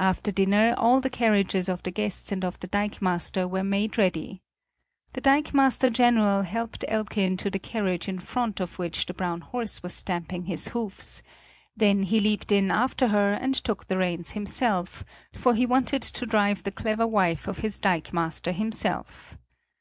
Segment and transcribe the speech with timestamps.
[0.00, 4.42] After dinner all the carriages of the guests and of the dikemaster were made ready.
[5.12, 9.80] The dikemaster general helped Elke into the carriage in front of which the brown horse
[9.80, 11.22] was stamping his hoofs;
[11.76, 16.26] then he leaped in after her and took the reins himself, for he wanted to
[16.26, 19.38] drive the clever wife of his dikemaster himself.